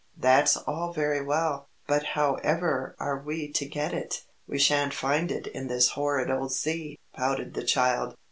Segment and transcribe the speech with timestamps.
[0.17, 4.23] "That's all very well, but however are we to get it?
[4.47, 8.15] We shan't find it in this horrid old sea," pouted the child.